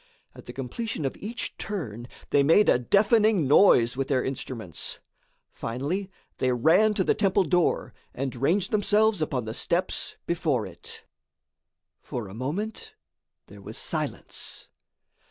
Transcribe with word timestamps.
At 0.33 0.47
the 0.47 0.53
completion 0.53 1.05
of 1.05 1.15
each 1.17 1.55
turn, 1.59 2.07
they 2.31 2.41
made 2.41 2.69
a 2.69 2.79
deafening 2.79 3.47
noise 3.47 3.95
with 3.95 4.07
their 4.07 4.23
instruments. 4.23 4.99
Finally, 5.51 6.09
they 6.39 6.51
ran 6.51 6.95
to 6.95 7.03
the 7.03 7.13
temple 7.13 7.43
door 7.43 7.93
and 8.11 8.35
ranged 8.35 8.71
themselves 8.71 9.21
upon 9.21 9.45
the 9.45 9.53
steps 9.53 10.17
before 10.25 10.65
it. 10.65 11.03
For 12.01 12.27
a 12.27 12.33
moment, 12.33 12.95
there 13.45 13.61
was 13.61 13.77
silence. 13.77 14.69